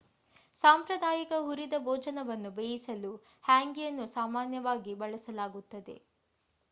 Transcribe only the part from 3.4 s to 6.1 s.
ಹ್ಯಾಂಗಿಯನ್ನು ಸಾಮಾನ್ಯವಾಗಿ ಬಳಸಲಾಗುತ್ತದೆ